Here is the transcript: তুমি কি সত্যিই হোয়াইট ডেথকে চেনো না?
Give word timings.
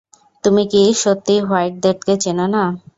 তুমি 0.43 0.63
কি 0.71 0.81
সত্যিই 1.01 1.41
হোয়াইট 1.47 1.73
ডেথকে 1.83 2.13
চেনো 2.23 2.45
না? 2.53 2.63